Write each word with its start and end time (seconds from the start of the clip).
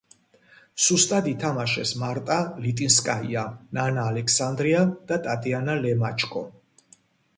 სუსტად 0.85 1.27
ითმაშეს 1.31 1.91
მარტა 2.05 2.37
ლიტინსკაიამ, 2.63 3.53
ნანა 3.79 4.09
ალექსანდრიამ 4.13 4.97
და 5.13 5.21
ტატიანა 5.29 5.77
ლემაჩკომ. 5.85 6.51